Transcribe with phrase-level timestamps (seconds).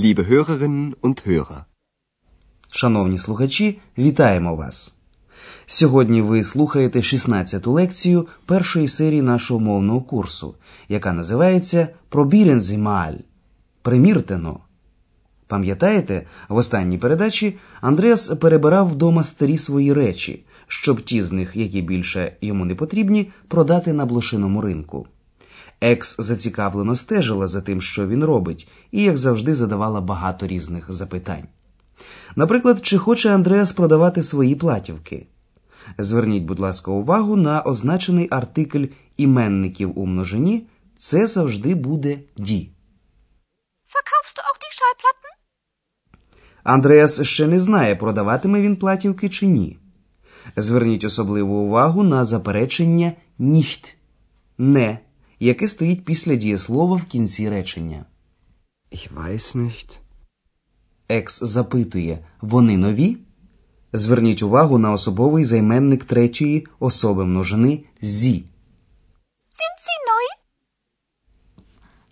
[0.00, 1.64] liebe Hörerinnen und Hörer.
[2.72, 4.94] Шановні слухачі, вітаємо вас!
[5.66, 10.54] Сьогодні ви слухаєте 16-ту лекцію першої серії нашого мовного курсу,
[10.88, 13.14] яка називається «Пробірензімаль»
[13.82, 14.60] Приміртено.
[15.46, 21.82] Пам'ятаєте, в останній передачі Андреас перебирав вдома старі свої речі, щоб ті з них, які
[21.82, 25.06] більше йому не потрібні, продати на блошиному ринку.
[25.80, 31.44] Екс зацікавлено стежила за тим, що він робить, і, як завжди, задавала багато різних запитань.
[32.36, 35.26] Наприклад, чи хоче Андреас продавати свої платівки?
[35.98, 38.84] Зверніть, будь ласка, увагу на означений артикль
[39.16, 40.66] іменників у множині.
[40.96, 42.70] Це завжди буде ді.
[46.62, 49.78] Андреас ще не знає, продаватиме він платівки чи ні.
[50.56, 53.96] Зверніть особливу увагу на заперечення ніхт
[54.58, 54.98] не,
[55.40, 58.04] яке стоїть після дієслова в кінці речення.
[58.92, 59.98] Ich weiß nicht.
[61.08, 63.16] Екс запитує вони нові?
[63.92, 68.34] Зверніть увагу на особовий займенник третьої особи множини зі.
[68.34, 69.80] Sind?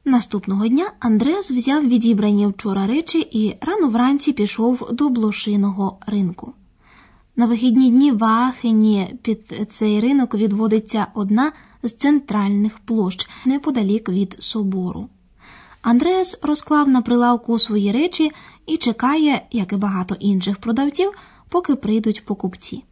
[0.05, 6.53] Наступного дня Андреас взяв відібрані вчора речі і рано вранці пішов до блошиного ринку.
[7.37, 14.37] На вихідні дні в Аахені під цей ринок відводиться одна з центральних площ неподалік від
[14.39, 15.09] собору.
[15.83, 18.33] Андреас розклав на прилавку свої речі
[18.67, 21.13] і чекає, як і багато інших продавців,
[21.49, 22.85] поки прийдуть покупці.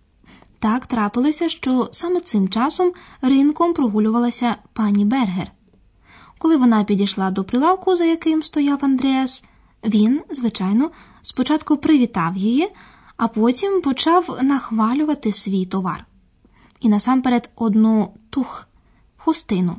[0.58, 2.92] Так трапилося, що саме цим часом
[3.22, 5.52] ринком прогулювалася пані Бергер.
[6.38, 9.44] Коли вона підійшла до прилавку, за яким стояв Андреас,
[9.84, 10.90] він, звичайно,
[11.22, 12.68] спочатку привітав її,
[13.16, 16.06] а потім почав нахвалювати свій товар.
[16.80, 18.68] І насамперед одну тух
[19.26, 19.76] хустину.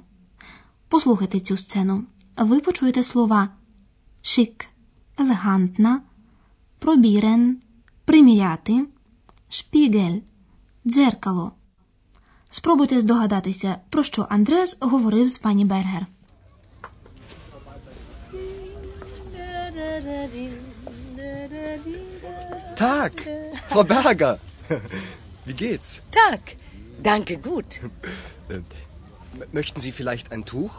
[0.87, 2.03] Послухайте цю сцену.
[2.37, 3.49] Ви почуєте слова
[4.21, 4.65] шик,
[5.17, 6.01] елегантна,
[6.79, 7.57] пробірен,
[8.05, 8.85] приміряти,
[9.49, 10.19] шпігель,
[10.85, 11.51] дзеркало.
[12.49, 16.05] Спробуйте здогадатися, про що Андреас говорив з пані Бергер.
[22.79, 23.13] Tag,
[23.69, 24.35] Frau Berger.
[25.47, 25.91] Wie geht's?
[26.17, 26.41] Tag.
[27.09, 27.69] Danke, gut.
[29.39, 30.73] Äh, m- möchten Sie vielleicht ein Tuch?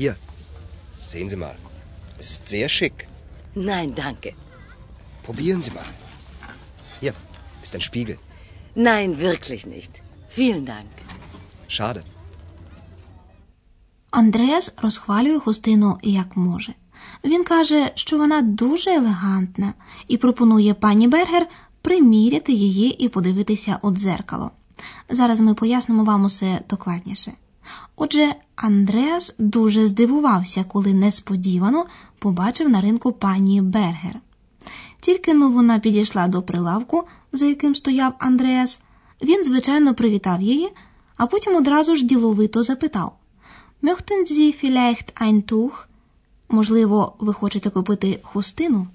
[0.00, 0.14] Hier,
[1.06, 1.56] sehen Sie mal.
[2.18, 2.96] Ist sehr schick.
[3.54, 4.30] Nein, danke.
[5.26, 5.88] Probieren Sie mal.
[7.00, 7.14] Hier
[7.62, 8.18] ist ein Spiegel.
[8.74, 9.92] Nein, wirklich nicht.
[10.38, 10.90] Vielen Dank.
[11.68, 12.02] Schade.
[14.10, 16.74] Андреас розхвалює хустину як може.
[17.24, 19.74] Він каже, що вона дуже елегантна,
[20.08, 21.46] і пропонує пані Бергер
[21.82, 24.50] приміряти її і подивитися у дзеркало.
[25.08, 27.32] Зараз ми пояснимо вам усе докладніше.
[27.96, 31.86] Отже, Андреас дуже здивувався, коли несподівано
[32.18, 34.20] побачив на ринку пані Бергер.
[35.00, 38.82] Тільки но вона підійшла до прилавку, за яким стояв Андреас,
[39.22, 40.68] він, звичайно, привітав її,
[41.16, 43.18] а потім одразу ж діловито запитав:
[43.82, 45.86] Möchten Sie vielleicht?
[46.48, 48.86] Можливо, ви хочете купити хустину?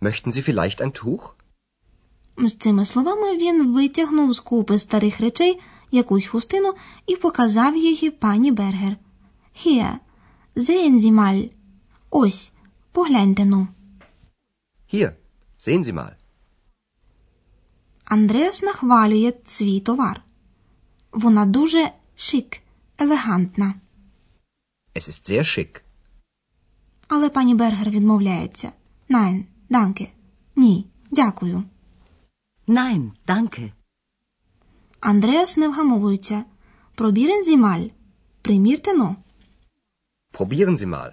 [0.00, 1.32] Möchten Sie vielleicht ein Tuch?
[2.38, 5.60] З цими словами він витягнув з купи старих речей
[5.90, 6.74] якусь хустину
[7.06, 8.96] і показав її пані Бергер.
[10.56, 11.50] Sie mal.
[12.10, 12.52] Ось,
[12.92, 13.68] погляньте ну.
[15.58, 16.12] Sie mal.
[18.04, 20.22] Андреас нахвалює свій товар.
[21.12, 22.60] Вона дуже шик,
[22.98, 23.74] елегантна.
[24.94, 25.82] Es ist sehr schick.
[27.08, 28.72] Але пані Бергер відмовляється.
[29.10, 30.12] Nein, danke.
[30.56, 31.64] Ні, дякую.
[32.68, 33.72] Nein, danke.
[35.00, 36.44] Андреас не вгамовується.
[36.94, 37.86] Пробірен зімаль.
[38.42, 39.16] Примірте но.
[40.32, 41.10] Probieren Sie mal.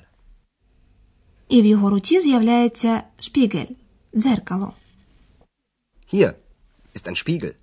[1.48, 3.74] І в його руці з'являється шпігель,
[4.14, 4.74] дзеркало.
[6.14, 6.34] Hier
[6.96, 7.54] ist ein Spiegel.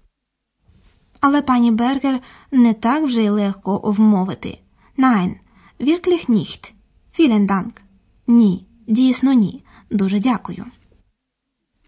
[1.20, 2.20] Але пані Бергер
[2.50, 4.58] не так вже й легко вмовити.
[4.98, 5.34] Nein,
[5.80, 6.72] wirklich nicht.
[7.18, 7.80] Vielen Dank.
[8.26, 9.64] Ні, дійсно ні.
[9.90, 10.64] Дуже дякую.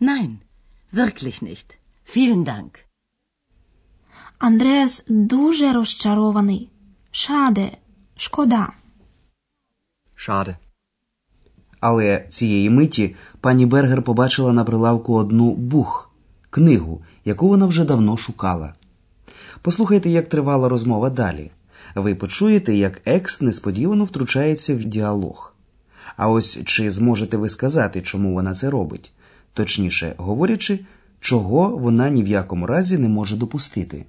[0.01, 0.37] Nein,
[0.93, 1.79] wirklich nicht.
[2.17, 2.71] Vielen Dank.
[4.39, 6.71] Андреас дуже розчарований.
[7.11, 7.71] Шаде,
[8.17, 8.69] шкода.
[10.17, 10.57] Schade.
[11.81, 16.11] Але цієї миті пані Бергер побачила на прилавку одну бух
[16.51, 18.75] книгу, яку вона вже давно шукала.
[19.63, 21.51] Послухайте, як тривала розмова далі.
[21.95, 25.55] Ви почуєте, як екс несподівано втручається в діалог.
[26.17, 29.13] А ось чи зможете ви сказати, чому вона це робить?
[29.53, 30.81] Точніше говорячи,
[31.20, 34.06] чого вона ні в якому разі не може допустити.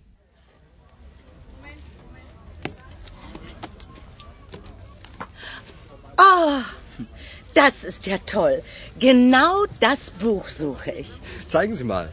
[7.54, 8.56] das ist ja toll.
[8.98, 11.10] Genau das Buch suche ich.
[11.46, 12.06] Zeigen Sie mal.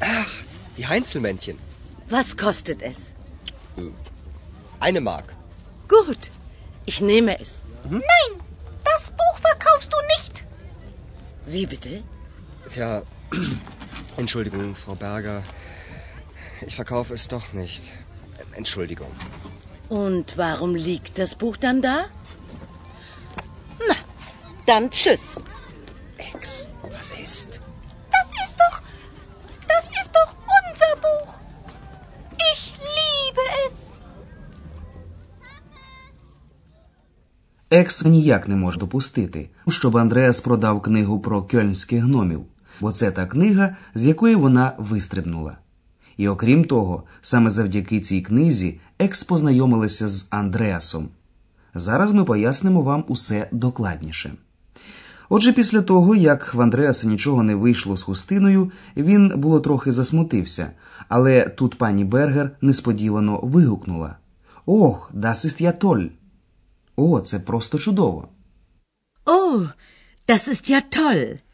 [0.00, 0.32] Ach,
[0.76, 1.56] die Heinzelmännchen.
[2.08, 2.98] Was kostet es?
[4.80, 5.34] Eine Mark.
[5.88, 6.22] Gut,
[6.86, 7.62] ich nehme es.
[7.88, 8.30] Nein,
[8.90, 10.44] das Buch verkaufst du nicht.
[11.46, 12.02] Wie bitte?
[12.72, 13.02] Tja,
[14.16, 15.42] Entschuldigung, Frau Berger.
[16.68, 17.82] Ich verkaufe es doch nicht.
[18.54, 19.12] Entschuldigung.
[19.88, 21.96] Und warum liegt das Buch dann da?
[23.88, 23.96] Na,
[24.66, 25.36] dann tschüss.
[26.18, 27.60] Ex, was ist?
[28.16, 28.76] Das ist doch.
[29.72, 30.30] Das ist doch
[30.60, 31.30] unser Buch.
[32.52, 33.90] Ich liebe es.
[37.72, 42.44] Екс ніяк не може допустити, щоб Андреас продав книгу про кьольнських гномів,
[42.81, 45.57] Бо це та книга, з якої вона вистрибнула.
[46.17, 51.09] І окрім того, саме завдяки цій книзі Екс познайомилася з Андреасом.
[51.75, 54.33] Зараз ми пояснимо вам усе докладніше.
[55.29, 60.71] Отже, після того, як в Андреаса нічого не вийшло з хустиною, він було трохи засмутився,
[61.09, 64.17] але тут пані Бергер несподівано вигукнула:
[64.65, 66.09] Ох, das ist!
[66.95, 68.27] О, це просто чудово.
[69.25, 69.69] Oh,
[70.27, 71.44] das ist.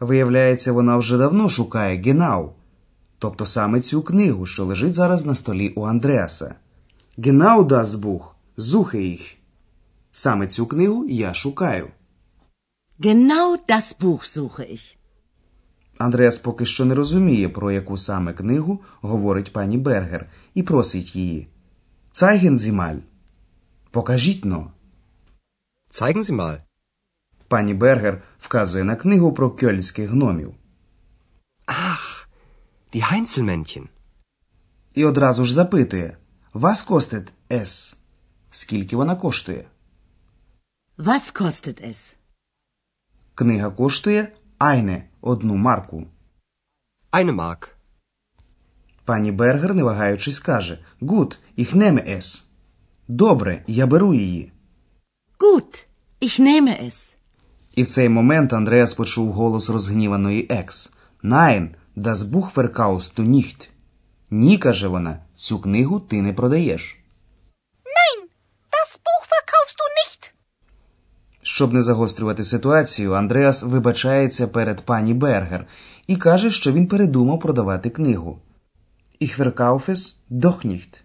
[0.00, 2.52] Виявляється, вона вже давно шукає Генау,
[3.18, 6.54] тобто саме цю книгу, що лежить зараз на столі у Андреаса.
[7.18, 8.24] Генау das Buch,
[8.58, 9.36] suche ich.
[10.12, 11.90] Саме цю книгу я шукаю.
[12.98, 14.96] Genau das Buch suche ich.
[15.98, 21.48] Андреас поки що не розуміє, про яку саме книгу говорить пані Бергер, і просить її.
[22.12, 22.98] Zeigen Sie mal.
[23.90, 24.72] Покажіть но.
[25.90, 26.58] Zeigen Sie mal.
[27.48, 30.54] Пані Бергер вказує на книгу про кьольнських гномів.
[31.66, 32.26] Ach,
[32.94, 33.88] die Heinzelmännchen.
[34.94, 36.16] І одразу ж запитує:
[36.54, 37.96] Was kostet es?
[38.50, 39.64] Скільки вона коштує?
[40.98, 42.16] Was kostet es?
[43.34, 46.06] Книга коштує Айне одну марку.
[47.12, 47.68] Eine Mark.
[49.04, 52.44] Пані Бергер, не вагаючись, каже: Gut, ich nehme es.
[53.08, 54.52] Добре, я беру її.
[55.38, 55.86] Gut,
[56.20, 57.15] ich nehme es.
[57.76, 60.92] І в цей момент Андреас почув голос розгніваної екс.
[61.22, 63.68] Nein, das Buch verkaufst du nicht.
[64.30, 66.98] Ні, каже вона, цю книгу ти не продаєш.
[67.84, 68.22] Nein,
[68.70, 70.30] das Buch verkaufst du nicht.
[71.42, 75.66] Щоб не загострювати ситуацію, Андреас вибачається перед пані Бергер
[76.06, 78.38] і каже, що він передумав продавати книгу.
[79.20, 81.00] Ich verkaufe es doch nicht.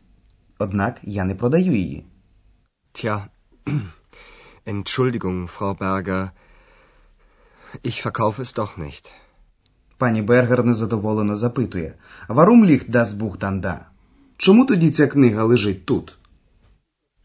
[0.57, 2.05] Однак я не продаю її.
[2.93, 3.25] Tja,
[4.65, 6.29] Entschuldigung, Frau Berger.
[7.83, 9.11] Ich verkaufe es doch nicht.
[9.97, 11.93] Пані Бергер незадоволено запитує:
[12.29, 13.79] Warum liegt das Buch dann da?
[14.37, 16.17] Чому тоді ця книга лежить тут?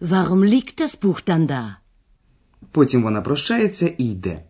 [0.01, 1.75] Warum liegt das Buch dann da?
[2.71, 4.43] Потім вона прощається і йде.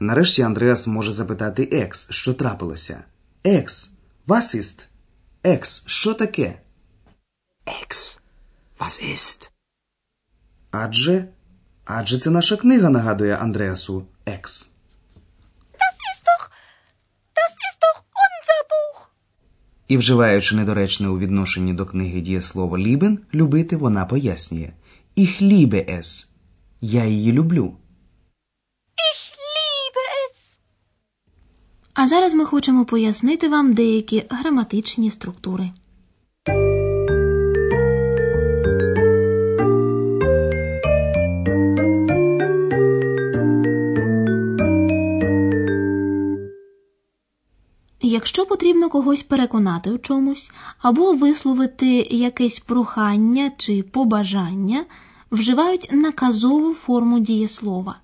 [0.00, 3.04] Нарешті Андреас може запитати Екс, що трапилося.
[3.44, 3.92] Екс,
[4.26, 4.86] was ist?
[5.42, 6.60] Екс, що таке?
[7.66, 8.18] Ex,
[8.78, 9.50] was ist?
[10.70, 11.28] Адже.
[11.84, 14.73] Адже це наша книга, нагадує Андреасу Екс.
[19.88, 24.72] І, вживаючи недоречне у відношенні до книги дієслово lieben, любити, вона пояснює.
[25.16, 26.26] Ich liebe es.
[26.80, 27.76] Я її люблю.
[28.96, 29.22] Ich
[29.54, 30.58] liebe es.
[31.94, 35.70] А зараз ми хочемо пояснити вам деякі граматичні структури.
[48.54, 54.84] Потрібно когось переконати в чомусь або висловити якесь прохання чи побажання,
[55.30, 58.00] вживають наказову форму дієслова.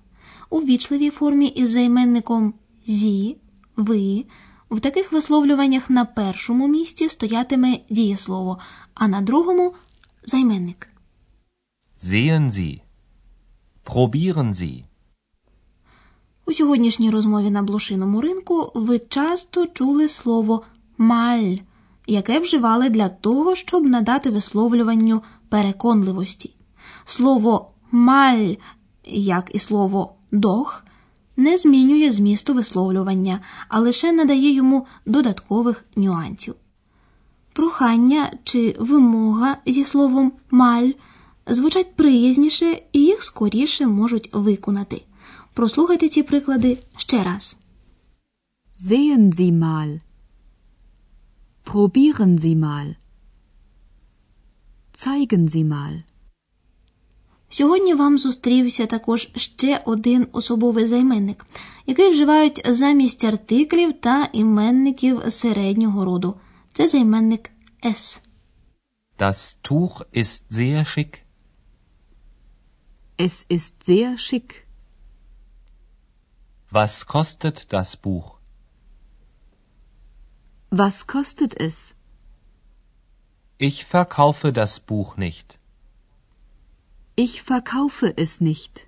[0.51, 2.55] У вічливій формі із займенником
[2.87, 3.37] зі,
[3.77, 4.25] ви.
[4.71, 8.59] В таких висловлюваннях на першому місці стоятиме дієслово,
[8.95, 9.75] а на другому
[10.25, 10.89] займенник.
[12.05, 12.81] Sehen Sie.
[13.85, 14.90] Probieren Sie.
[16.51, 20.63] У сьогоднішній розмові на блошиному ринку ви часто чули слово
[20.99, 21.57] маль,
[22.07, 26.55] яке вживали для того, щоб надати висловлюванню переконливості.
[27.05, 28.55] Слово маль,
[29.05, 30.85] як і слово дох,
[31.37, 36.55] не змінює змісту висловлювання, а лише надає йому додаткових нюансів.
[37.53, 40.91] Прохання чи вимога зі словом маль
[41.47, 45.03] звучать приязніше і їх скоріше можуть виконати.
[45.55, 47.57] Прослухайте ці приклади ще раз.
[48.81, 50.01] Sehen Sie mal.
[51.65, 52.97] Probieren Sie mal.
[54.95, 56.03] Zeigen Sie mal.
[57.53, 61.47] Сьогодні вам зустрівся також ще один особовий займенник,
[61.87, 66.35] який вживають замість артиклів та іменників середнього роду.
[66.73, 67.51] Це займенник
[67.85, 68.23] «с».
[69.19, 71.19] Das Tuch ist sehr schick.
[73.19, 74.70] Es ist sehr schick.
[76.73, 78.39] Was kostet das Buch?
[80.71, 81.97] Was kostet es?
[83.59, 85.59] Ich verkaufe das Buch nicht.
[87.17, 88.87] Ich verkaufe es nicht.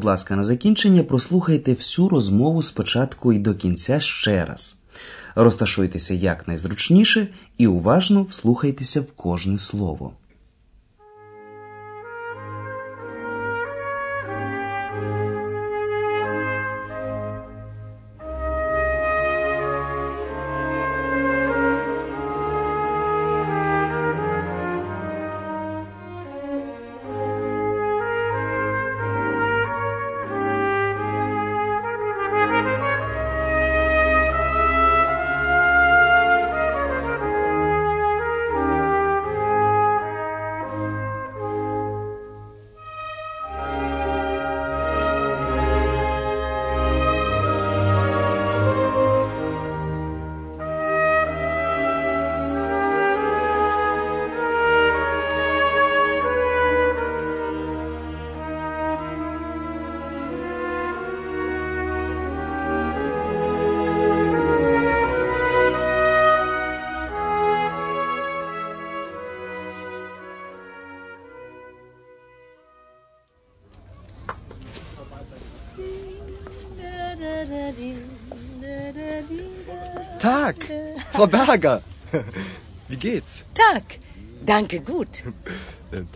[0.00, 4.76] Будь ласка, на закінчення прослухайте всю розмову спочатку і до кінця ще раз.
[5.34, 7.28] Розташуйтеся якнайзручніше
[7.58, 10.12] і уважно вслухайтеся в кожне слово.
[81.19, 81.81] Frau Berger.
[82.89, 83.33] Wie geht's?
[83.63, 83.85] Tag.
[84.53, 85.13] Danke, gut.
[85.91, 86.07] Äh, m-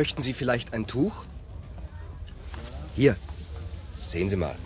[0.00, 1.16] möchten Sie vielleicht ein Tuch?
[2.96, 3.14] Hier,
[4.12, 4.56] sehen Sie mal.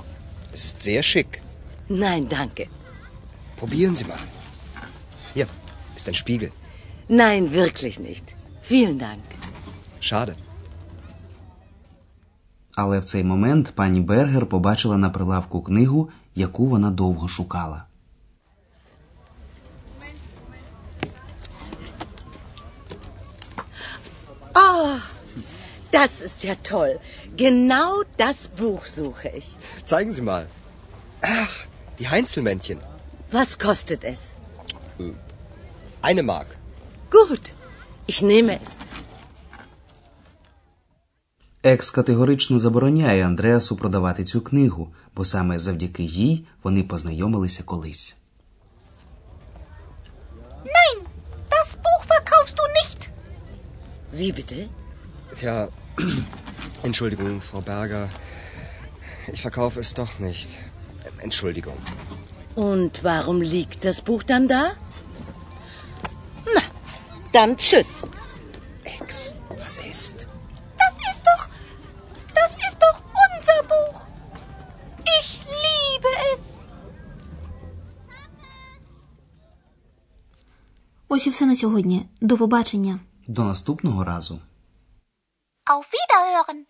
[0.53, 1.33] Es ist sehr schick.
[1.89, 2.65] Nein, danke.
[3.61, 4.25] Probieren Sie mal.
[5.35, 5.47] Hier
[5.97, 6.51] ist ein Spiegel.
[7.09, 8.27] Nein, wirklich nicht.
[8.63, 9.25] Vielen Dank.
[10.01, 10.35] Schade.
[12.75, 17.85] Але в цей момент пані Бергер побачила на прилавку книгу, яку вона довго шукала.
[24.56, 24.98] Oh,
[25.92, 27.00] das ist ja toll.
[27.38, 29.58] Genau das Buch suche ich.
[29.84, 30.48] Zeigen Sie mal.
[31.22, 31.56] Ach,
[32.00, 32.80] die Heinzelmännchen.
[33.32, 34.36] Was kostet es?
[36.02, 36.58] Eine Mark.
[37.12, 37.54] Gut,
[38.08, 38.72] ich nehme es.
[41.66, 48.16] Екс категорично забороняє Андреасу продавати цю книгу, бо саме завдяки їй вони познайомилися колись.
[54.13, 54.69] Wie bitte?
[55.37, 55.69] Tja,
[56.83, 58.09] Entschuldigung, Frau Berger.
[59.33, 60.49] Ich verkaufe es doch nicht.
[61.19, 61.79] Entschuldigung.
[62.55, 64.73] Und warum liegt das Buch dann da?
[66.55, 66.63] Na,
[67.33, 68.03] dann tschüss.
[68.85, 70.27] Ex, was ist?
[70.83, 71.43] Das ist doch.
[72.35, 74.07] Das ist doch unser Buch.
[75.21, 76.43] Ich liebe es.
[81.09, 82.07] Ось і все на сьогодні.
[82.21, 82.99] До побачення.
[83.28, 84.42] До наступного разу.
[85.66, 86.66] Auf Wiederhören.